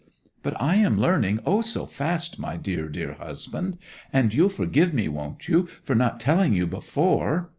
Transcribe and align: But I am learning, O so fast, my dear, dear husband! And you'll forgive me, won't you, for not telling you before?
But 0.41 0.59
I 0.59 0.77
am 0.77 0.99
learning, 0.99 1.41
O 1.45 1.61
so 1.61 1.85
fast, 1.85 2.39
my 2.39 2.57
dear, 2.57 2.89
dear 2.89 3.13
husband! 3.13 3.77
And 4.11 4.33
you'll 4.33 4.49
forgive 4.49 4.95
me, 4.95 5.07
won't 5.07 5.47
you, 5.47 5.67
for 5.83 5.93
not 5.93 6.19
telling 6.19 6.53
you 6.55 6.65
before? 6.65 7.49